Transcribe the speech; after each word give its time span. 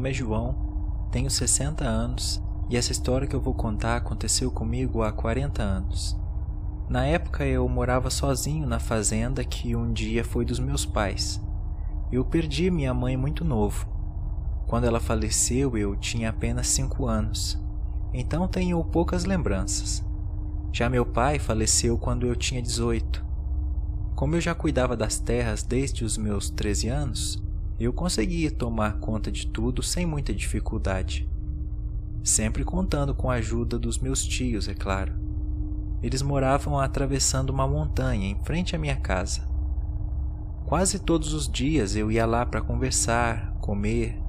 nome 0.00 0.08
é 0.08 0.14
João, 0.14 0.54
tenho 1.12 1.30
60 1.30 1.84
anos 1.84 2.42
e 2.70 2.76
essa 2.78 2.90
história 2.90 3.28
que 3.28 3.36
eu 3.36 3.40
vou 3.40 3.52
contar 3.52 3.96
aconteceu 3.96 4.50
comigo 4.50 5.02
há 5.02 5.12
40 5.12 5.62
anos. 5.62 6.18
Na 6.88 7.04
época 7.04 7.44
eu 7.44 7.68
morava 7.68 8.08
sozinho 8.08 8.66
na 8.66 8.78
fazenda 8.78 9.44
que 9.44 9.76
um 9.76 9.92
dia 9.92 10.24
foi 10.24 10.46
dos 10.46 10.58
meus 10.58 10.86
pais. 10.86 11.38
Eu 12.10 12.24
perdi 12.24 12.70
minha 12.70 12.94
mãe 12.94 13.14
muito 13.14 13.44
novo. 13.44 13.86
Quando 14.66 14.84
ela 14.86 15.00
faleceu 15.00 15.76
eu 15.76 15.94
tinha 15.94 16.30
apenas 16.30 16.68
5 16.68 17.06
anos, 17.06 17.62
então 18.14 18.48
tenho 18.48 18.82
poucas 18.82 19.26
lembranças. 19.26 20.02
Já 20.72 20.88
meu 20.88 21.04
pai 21.04 21.38
faleceu 21.38 21.98
quando 21.98 22.26
eu 22.26 22.34
tinha 22.34 22.62
18. 22.62 23.22
Como 24.14 24.34
eu 24.34 24.40
já 24.40 24.54
cuidava 24.54 24.96
das 24.96 25.18
terras 25.18 25.62
desde 25.62 26.06
os 26.06 26.16
meus 26.16 26.48
13 26.48 26.88
anos, 26.88 27.49
eu 27.80 27.94
conseguia 27.94 28.50
tomar 28.50 28.98
conta 28.98 29.32
de 29.32 29.46
tudo 29.46 29.82
sem 29.82 30.04
muita 30.04 30.34
dificuldade. 30.34 31.26
Sempre 32.22 32.62
contando 32.62 33.14
com 33.14 33.30
a 33.30 33.36
ajuda 33.36 33.78
dos 33.78 33.98
meus 33.98 34.22
tios, 34.22 34.68
é 34.68 34.74
claro. 34.74 35.14
Eles 36.02 36.20
moravam 36.20 36.78
atravessando 36.78 37.48
uma 37.48 37.66
montanha 37.66 38.28
em 38.28 38.38
frente 38.44 38.76
à 38.76 38.78
minha 38.78 38.96
casa. 38.96 39.48
Quase 40.66 40.98
todos 40.98 41.32
os 41.32 41.48
dias 41.48 41.96
eu 41.96 42.12
ia 42.12 42.26
lá 42.26 42.44
para 42.44 42.60
conversar, 42.60 43.54
comer, 43.62 44.20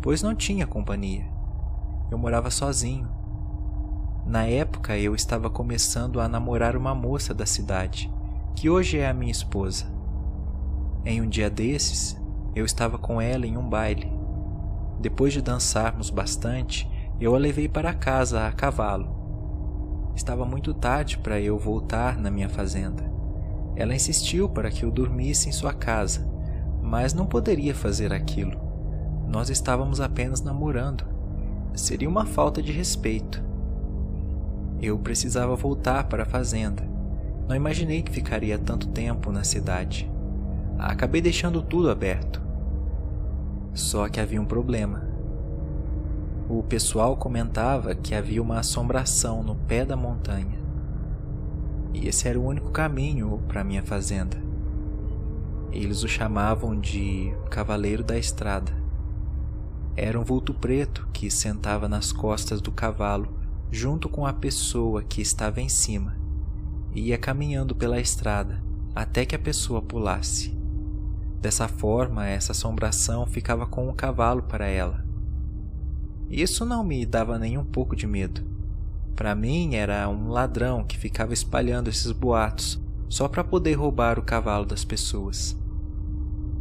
pois 0.00 0.22
não 0.22 0.34
tinha 0.34 0.66
companhia. 0.66 1.30
Eu 2.10 2.16
morava 2.16 2.50
sozinho. 2.50 3.08
Na 4.24 4.44
época 4.44 4.96
eu 4.96 5.14
estava 5.14 5.50
começando 5.50 6.18
a 6.18 6.26
namorar 6.26 6.74
uma 6.74 6.94
moça 6.94 7.34
da 7.34 7.44
cidade, 7.44 8.10
que 8.54 8.70
hoje 8.70 8.96
é 8.96 9.06
a 9.06 9.14
minha 9.14 9.30
esposa. 9.30 9.84
Em 11.04 11.20
um 11.20 11.28
dia 11.28 11.50
desses, 11.50 12.16
eu 12.56 12.64
estava 12.64 12.96
com 12.96 13.20
ela 13.20 13.46
em 13.46 13.58
um 13.58 13.68
baile. 13.68 14.10
Depois 14.98 15.34
de 15.34 15.42
dançarmos 15.42 16.08
bastante, 16.08 16.90
eu 17.20 17.34
a 17.34 17.38
levei 17.38 17.68
para 17.68 17.92
casa 17.92 18.46
a 18.46 18.52
cavalo. 18.52 20.10
Estava 20.16 20.46
muito 20.46 20.72
tarde 20.72 21.18
para 21.18 21.38
eu 21.38 21.58
voltar 21.58 22.16
na 22.16 22.30
minha 22.30 22.48
fazenda. 22.48 23.04
Ela 23.76 23.94
insistiu 23.94 24.48
para 24.48 24.70
que 24.70 24.86
eu 24.86 24.90
dormisse 24.90 25.50
em 25.50 25.52
sua 25.52 25.74
casa, 25.74 26.26
mas 26.82 27.12
não 27.12 27.26
poderia 27.26 27.74
fazer 27.74 28.10
aquilo. 28.10 28.58
Nós 29.28 29.50
estávamos 29.50 30.00
apenas 30.00 30.40
namorando. 30.40 31.04
Seria 31.74 32.08
uma 32.08 32.24
falta 32.24 32.62
de 32.62 32.72
respeito. 32.72 33.44
Eu 34.80 34.98
precisava 34.98 35.54
voltar 35.54 36.04
para 36.04 36.22
a 36.22 36.26
fazenda. 36.26 36.82
Não 37.46 37.54
imaginei 37.54 38.00
que 38.00 38.10
ficaria 38.10 38.58
tanto 38.58 38.88
tempo 38.88 39.30
na 39.30 39.44
cidade. 39.44 40.10
Acabei 40.78 41.20
deixando 41.20 41.60
tudo 41.60 41.90
aberto. 41.90 42.45
Só 43.76 44.08
que 44.08 44.18
havia 44.18 44.40
um 44.40 44.46
problema. 44.46 45.06
O 46.48 46.62
pessoal 46.62 47.14
comentava 47.14 47.94
que 47.94 48.14
havia 48.14 48.42
uma 48.42 48.60
assombração 48.60 49.42
no 49.42 49.54
pé 49.54 49.84
da 49.84 49.94
montanha. 49.94 50.58
E 51.92 52.08
esse 52.08 52.26
era 52.26 52.40
o 52.40 52.44
único 52.44 52.70
caminho 52.70 53.42
para 53.46 53.62
minha 53.62 53.82
fazenda. 53.82 54.38
Eles 55.70 56.02
o 56.02 56.08
chamavam 56.08 56.80
de 56.80 57.34
Cavaleiro 57.50 58.02
da 58.02 58.18
Estrada. 58.18 58.72
Era 59.94 60.18
um 60.18 60.24
vulto 60.24 60.54
preto 60.54 61.06
que 61.12 61.30
sentava 61.30 61.86
nas 61.86 62.12
costas 62.12 62.62
do 62.62 62.72
cavalo, 62.72 63.28
junto 63.70 64.08
com 64.08 64.26
a 64.26 64.32
pessoa 64.32 65.02
que 65.02 65.20
estava 65.20 65.60
em 65.60 65.68
cima, 65.68 66.16
e 66.94 67.08
ia 67.08 67.18
caminhando 67.18 67.74
pela 67.74 68.00
estrada 68.00 68.62
até 68.94 69.26
que 69.26 69.34
a 69.34 69.38
pessoa 69.38 69.82
pulasse. 69.82 70.56
Dessa 71.46 71.68
forma, 71.68 72.26
essa 72.26 72.50
assombração 72.50 73.24
ficava 73.24 73.68
com 73.68 73.88
o 73.88 73.94
cavalo 73.94 74.42
para 74.42 74.66
ela. 74.66 75.06
Isso 76.28 76.66
não 76.66 76.82
me 76.82 77.06
dava 77.06 77.38
nem 77.38 77.56
um 77.56 77.64
pouco 77.64 77.94
de 77.94 78.04
medo. 78.04 78.42
Para 79.14 79.32
mim, 79.32 79.76
era 79.76 80.08
um 80.08 80.28
ladrão 80.28 80.82
que 80.82 80.98
ficava 80.98 81.32
espalhando 81.32 81.88
esses 81.88 82.10
boatos 82.10 82.82
só 83.08 83.28
para 83.28 83.44
poder 83.44 83.74
roubar 83.74 84.18
o 84.18 84.24
cavalo 84.24 84.66
das 84.66 84.84
pessoas. 84.84 85.56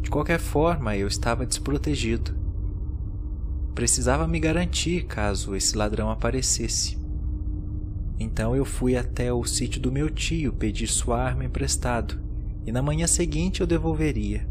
De 0.00 0.10
qualquer 0.10 0.40
forma, 0.40 0.96
eu 0.96 1.06
estava 1.06 1.46
desprotegido. 1.46 2.34
Precisava 3.76 4.26
me 4.26 4.40
garantir 4.40 5.04
caso 5.04 5.54
esse 5.54 5.78
ladrão 5.78 6.10
aparecesse. 6.10 6.98
Então 8.18 8.56
eu 8.56 8.64
fui 8.64 8.96
até 8.96 9.32
o 9.32 9.44
sítio 9.44 9.80
do 9.80 9.92
meu 9.92 10.10
tio 10.10 10.52
pedir 10.52 10.88
sua 10.88 11.22
arma 11.22 11.44
emprestado, 11.44 12.20
e 12.66 12.72
na 12.72 12.82
manhã 12.82 13.06
seguinte 13.06 13.60
eu 13.60 13.66
devolveria. 13.66 14.50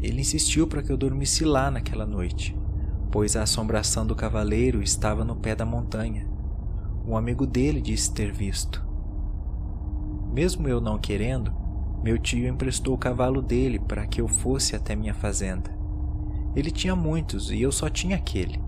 Ele 0.00 0.20
insistiu 0.20 0.66
para 0.66 0.82
que 0.82 0.92
eu 0.92 0.96
dormisse 0.96 1.44
lá 1.44 1.70
naquela 1.70 2.06
noite, 2.06 2.56
pois 3.10 3.36
a 3.36 3.42
assombração 3.42 4.06
do 4.06 4.14
cavaleiro 4.14 4.82
estava 4.82 5.24
no 5.24 5.34
pé 5.34 5.56
da 5.56 5.64
montanha. 5.64 6.28
Um 7.06 7.16
amigo 7.16 7.46
dele 7.46 7.80
disse 7.80 8.12
ter 8.12 8.32
visto. 8.32 8.86
Mesmo 10.32 10.68
eu 10.68 10.80
não 10.80 10.98
querendo, 10.98 11.52
meu 12.02 12.16
tio 12.16 12.46
emprestou 12.46 12.94
o 12.94 12.98
cavalo 12.98 13.42
dele 13.42 13.78
para 13.78 14.06
que 14.06 14.20
eu 14.20 14.28
fosse 14.28 14.76
até 14.76 14.94
minha 14.94 15.14
fazenda. 15.14 15.76
Ele 16.54 16.70
tinha 16.70 16.94
muitos 16.94 17.50
e 17.50 17.60
eu 17.60 17.72
só 17.72 17.88
tinha 17.88 18.16
aquele. 18.16 18.62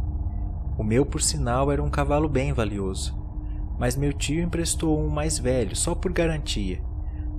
O 0.76 0.82
meu, 0.82 1.06
por 1.06 1.22
sinal, 1.22 1.70
era 1.70 1.82
um 1.82 1.91
cavalo 1.91 2.28
bem 2.28 2.52
valioso, 2.52 3.16
mas 3.78 3.97
meu 3.97 4.12
tio 4.12 4.42
emprestou 4.42 4.98
um 4.98 5.08
mais 5.08 5.38
velho 5.38 5.76
só 5.76 5.94
por 5.94 6.12
garantia, 6.12 6.82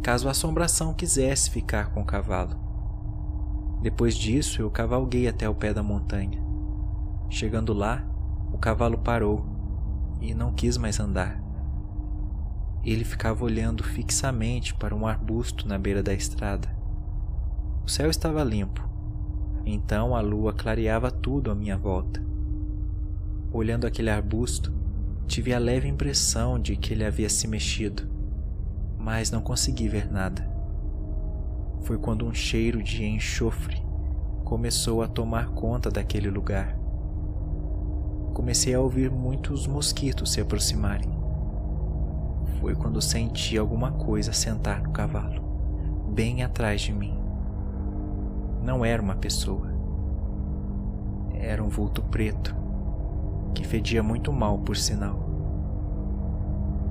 caso 0.01 0.27
a 0.27 0.31
assombração 0.31 0.93
quisesse 0.93 1.49
ficar 1.49 1.91
com 1.91 2.01
o 2.01 2.05
cavalo. 2.05 2.60
Depois 3.81 4.15
disso, 4.15 4.61
eu 4.61 4.69
cavalguei 4.69 5.27
até 5.27 5.49
o 5.49 5.55
pé 5.55 5.73
da 5.73 5.81
montanha. 5.81 6.39
Chegando 7.29 7.73
lá, 7.73 8.05
o 8.53 8.57
cavalo 8.59 8.99
parou 8.99 9.43
e 10.21 10.35
não 10.35 10.53
quis 10.53 10.77
mais 10.77 10.99
andar. 10.99 11.41
Ele 12.83 13.03
ficava 13.03 13.43
olhando 13.43 13.83
fixamente 13.83 14.75
para 14.75 14.95
um 14.95 15.07
arbusto 15.07 15.67
na 15.67 15.79
beira 15.79 16.03
da 16.03 16.13
estrada. 16.13 16.69
O 17.83 17.89
céu 17.89 18.07
estava 18.07 18.43
limpo, 18.43 18.87
então 19.65 20.15
a 20.15 20.21
lua 20.21 20.53
clareava 20.53 21.09
tudo 21.09 21.49
à 21.49 21.55
minha 21.55 21.75
volta. 21.75 22.23
Olhando 23.51 23.87
aquele 23.87 24.11
arbusto, 24.11 24.71
tive 25.25 25.55
a 25.55 25.59
leve 25.59 25.87
impressão 25.87 26.59
de 26.59 26.75
que 26.75 26.93
ele 26.93 27.03
havia 27.03 27.29
se 27.29 27.47
mexido, 27.47 28.07
mas 28.99 29.31
não 29.31 29.41
consegui 29.41 29.87
ver 29.87 30.11
nada 30.11 30.50
foi 31.81 31.97
quando 31.97 32.25
um 32.25 32.33
cheiro 32.33 32.81
de 32.81 33.05
enxofre 33.05 33.81
começou 34.51 35.01
a 35.01 35.07
tomar 35.07 35.51
conta 35.51 35.89
daquele 35.89 36.29
lugar. 36.29 36.77
Comecei 38.33 38.73
a 38.73 38.81
ouvir 38.81 39.09
muitos 39.09 39.65
mosquitos 39.65 40.33
se 40.33 40.41
aproximarem. 40.41 41.09
Foi 42.59 42.75
quando 42.75 43.01
senti 43.01 43.57
alguma 43.57 43.93
coisa 43.93 44.33
sentar 44.33 44.83
no 44.83 44.91
cavalo, 44.91 45.41
bem 46.13 46.43
atrás 46.43 46.81
de 46.81 46.91
mim. 46.91 47.17
Não 48.61 48.83
era 48.83 49.01
uma 49.01 49.15
pessoa. 49.15 49.71
Era 51.33 51.63
um 51.63 51.69
vulto 51.69 52.01
preto, 52.01 52.53
que 53.55 53.65
fedia 53.65 54.03
muito 54.03 54.33
mal, 54.33 54.59
por 54.59 54.75
sinal. 54.75 55.29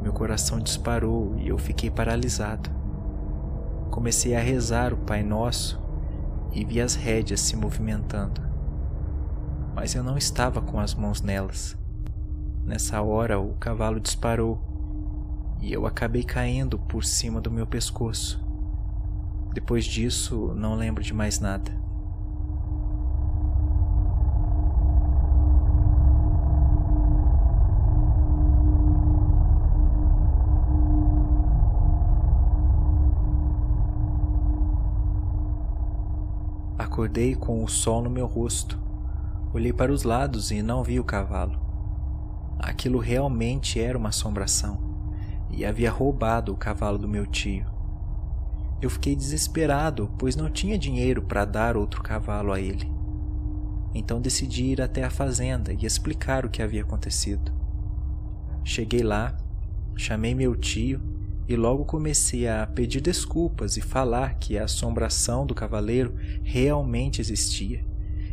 Meu 0.03 0.15
coração 0.15 0.59
disparou 0.59 1.37
e 1.37 1.49
eu 1.49 1.59
fiquei 1.59 1.91
paralisado. 1.91 2.80
Comecei 4.01 4.35
a 4.35 4.41
rezar 4.41 4.95
o 4.95 4.97
Pai 4.97 5.23
Nosso 5.23 5.79
e 6.55 6.65
vi 6.65 6.81
as 6.81 6.95
rédeas 6.95 7.39
se 7.43 7.55
movimentando. 7.55 8.41
Mas 9.75 9.95
eu 9.95 10.03
não 10.03 10.17
estava 10.17 10.63
com 10.63 10.81
as 10.81 10.95
mãos 10.95 11.21
nelas. 11.21 11.77
Nessa 12.65 13.03
hora, 13.03 13.39
o 13.39 13.53
cavalo 13.57 14.01
disparou 14.01 14.59
e 15.61 15.71
eu 15.71 15.85
acabei 15.85 16.23
caindo 16.23 16.79
por 16.79 17.05
cima 17.05 17.43
do 17.43 17.51
meu 17.51 17.67
pescoço. 17.67 18.43
Depois 19.53 19.85
disso, 19.85 20.55
não 20.57 20.77
lembro 20.77 21.05
de 21.05 21.13
mais 21.13 21.39
nada. 21.39 21.71
Acordei 36.91 37.37
com 37.37 37.63
o 37.63 37.69
sol 37.69 38.03
no 38.03 38.11
meu 38.11 38.27
rosto. 38.27 38.77
Olhei 39.55 39.73
para 39.73 39.93
os 39.93 40.03
lados 40.03 40.51
e 40.51 40.61
não 40.61 40.83
vi 40.83 40.99
o 40.99 41.05
cavalo. 41.05 41.57
Aquilo 42.59 42.99
realmente 42.99 43.81
era 43.81 43.97
uma 43.97 44.09
assombração 44.09 45.47
e 45.49 45.65
havia 45.65 45.89
roubado 45.89 46.53
o 46.53 46.57
cavalo 46.57 46.99
do 46.99 47.07
meu 47.07 47.29
tio. 47.29 47.65
Eu 48.83 48.91
fiquei 48.91 49.15
desesperado, 49.15 50.11
pois 50.19 50.35
não 50.35 50.51
tinha 50.51 50.77
dinheiro 50.77 51.23
para 51.23 51.45
dar 51.45 51.77
outro 51.77 52.03
cavalo 52.03 52.53
a 52.53 52.61
ele. 52.61 52.91
Então 53.95 54.21
decidi 54.21 54.65
ir 54.65 54.83
até 54.83 55.05
a 55.05 55.11
fazenda 55.11 55.73
e 55.73 55.87
explicar 55.87 56.45
o 56.45 56.51
que 56.51 56.61
havia 56.61 56.83
acontecido. 56.83 57.53
Cheguei 58.65 59.05
lá, 59.05 59.39
chamei 59.95 60.35
meu 60.35 60.57
tio 60.57 61.01
e 61.51 61.57
logo 61.57 61.85
comecei 61.85 62.47
a 62.47 62.65
pedir 62.65 63.01
desculpas 63.01 63.77
e 63.77 63.81
falar 63.81 64.35
que 64.35 64.57
a 64.57 64.67
assombração 64.67 65.45
do 65.45 65.53
cavaleiro 65.53 66.15
realmente 66.45 67.21
existia 67.21 67.85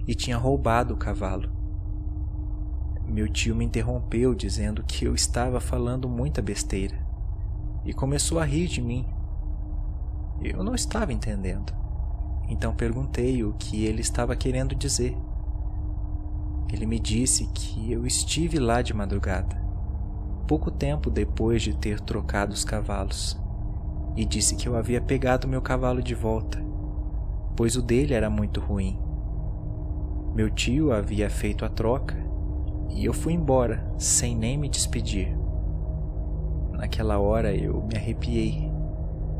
e 0.07 0.13
tinha 0.13 0.37
roubado 0.37 0.93
o 0.93 0.97
cavalo. 0.97 1.49
Meu 3.07 3.27
tio 3.27 3.55
me 3.55 3.65
interrompeu 3.65 4.35
dizendo 4.35 4.83
que 4.83 5.05
eu 5.05 5.15
estava 5.15 5.59
falando 5.59 6.07
muita 6.07 6.43
besteira 6.43 6.95
e 7.83 7.91
começou 7.91 8.37
a 8.37 8.45
rir 8.45 8.67
de 8.67 8.83
mim. 8.83 9.03
Eu 10.39 10.63
não 10.63 10.75
estava 10.75 11.11
entendendo, 11.11 11.73
então 12.47 12.75
perguntei 12.75 13.43
o 13.43 13.53
que 13.53 13.83
ele 13.83 14.01
estava 14.01 14.35
querendo 14.35 14.75
dizer. 14.75 15.17
Ele 16.71 16.85
me 16.85 16.99
disse 16.99 17.47
que 17.47 17.91
eu 17.91 18.05
estive 18.05 18.59
lá 18.59 18.83
de 18.83 18.93
madrugada, 18.93 19.59
pouco 20.47 20.71
tempo 20.71 21.09
depois 21.09 21.61
de 21.61 21.75
ter 21.75 21.99
trocado 21.99 22.53
os 22.53 22.63
cavalos, 22.63 23.39
e 24.15 24.25
disse 24.25 24.55
que 24.55 24.67
eu 24.67 24.75
havia 24.75 25.01
pegado 25.01 25.47
meu 25.47 25.61
cavalo 25.61 26.01
de 26.01 26.15
volta, 26.15 26.59
pois 27.55 27.75
o 27.75 27.81
dele 27.81 28.13
era 28.13 28.29
muito 28.29 28.59
ruim. 28.59 28.99
Meu 30.33 30.49
tio 30.49 30.91
havia 30.91 31.29
feito 31.29 31.65
a 31.65 31.69
troca 31.69 32.15
e 32.89 33.05
eu 33.05 33.13
fui 33.13 33.33
embora 33.33 33.85
sem 33.97 34.35
nem 34.35 34.57
me 34.57 34.69
despedir. 34.69 35.37
Naquela 36.71 37.19
hora 37.19 37.53
eu 37.53 37.83
me 37.83 37.97
arrepiei 37.97 38.71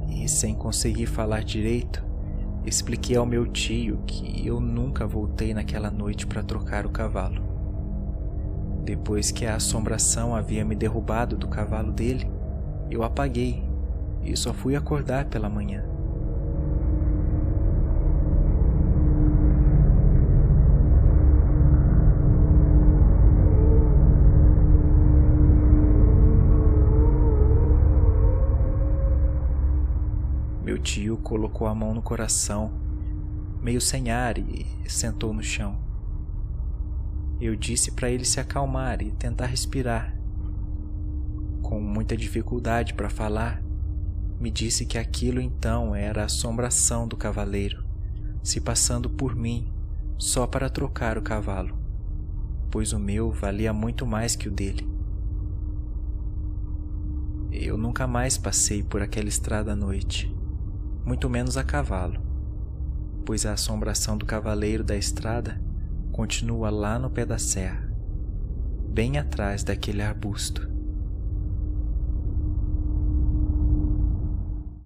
e, 0.10 0.28
sem 0.28 0.54
conseguir 0.54 1.06
falar 1.06 1.44
direito, 1.44 2.08
Expliquei 2.68 3.16
ao 3.16 3.26
meu 3.26 3.48
tio 3.48 4.02
que 4.06 4.46
eu 4.46 4.60
nunca 4.60 5.08
voltei 5.08 5.54
naquela 5.54 5.90
noite 5.90 6.28
para 6.28 6.44
trocar 6.44 6.86
o 6.86 6.90
cavalo. 6.90 7.47
Depois 8.88 9.32
que 9.32 9.46
a 9.46 9.56
assombração 9.56 10.34
havia 10.34 10.64
me 10.64 10.74
derrubado 10.74 11.36
do 11.36 11.50
cavalo 11.50 11.92
dele, 11.92 12.26
eu 12.90 13.04
apaguei 13.04 13.62
e 14.24 14.34
só 14.38 14.54
fui 14.54 14.78
acordar 14.78 15.26
pela 15.26 15.50
manhã. 15.50 15.84
Meu 30.64 30.78
tio 30.78 31.18
colocou 31.18 31.68
a 31.68 31.76
mão 31.76 31.94
no 31.94 32.02
coração, 32.02 32.72
meio 33.62 33.82
sem 33.82 34.12
ar, 34.12 34.38
e 34.38 34.66
sentou 34.88 35.34
no 35.34 35.44
chão. 35.44 35.87
Eu 37.40 37.56
disse 37.56 37.92
para 37.92 38.10
ele 38.10 38.26
se 38.26 38.40
acalmar 38.40 39.02
e 39.02 39.12
tentar 39.12 39.46
respirar. 39.46 40.18
Com 41.62 41.80
muita 41.80 42.16
dificuldade 42.16 42.94
para 42.94 43.10
falar, 43.10 43.62
me 44.40 44.50
disse 44.50 44.86
que 44.86 44.98
aquilo 44.98 45.42
então 45.42 45.96
era 45.96 46.24
a 46.24 46.26
assombração 46.26 47.08
do 47.08 47.18
cavaleiro, 47.18 47.86
se 48.42 48.62
passando 48.62 49.10
por 49.10 49.36
mim 49.36 49.72
só 50.18 50.48
para 50.48 50.70
trocar 50.70 51.18
o 51.18 51.22
cavalo, 51.22 51.78
pois 52.72 52.94
o 52.94 53.00
meu 53.00 53.32
valia 53.32 53.74
muito 53.74 54.06
mais 54.06 54.36
que 54.36 54.48
o 54.48 54.52
dele. 54.52 54.88
Eu 57.52 57.78
nunca 57.78 58.08
mais 58.08 58.38
passei 58.38 58.84
por 58.84 59.02
aquela 59.02 59.30
estrada 59.30 59.74
à 59.74 59.76
noite 59.76 60.38
muito 61.08 61.30
menos 61.30 61.56
a 61.56 61.64
cavalo, 61.64 62.20
pois 63.26 63.46
a 63.46 63.54
assombração 63.54 64.18
do 64.18 64.26
cavaleiro 64.26 64.84
da 64.84 64.98
estrada 64.98 65.58
continua 66.18 66.72
lá 66.72 66.98
no 66.98 67.12
pé 67.12 67.28
da 67.28 67.38
serra, 67.38 67.88
bem 68.90 69.20
atrás 69.20 69.64
daquele 69.64 70.02
arbusto. 70.02 70.68